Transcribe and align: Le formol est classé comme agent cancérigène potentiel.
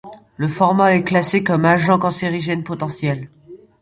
Le 0.35 0.47
formol 0.47 0.93
est 0.93 1.03
classé 1.03 1.43
comme 1.43 1.63
agent 1.63 1.99
cancérigène 1.99 2.63
potentiel. 2.63 3.29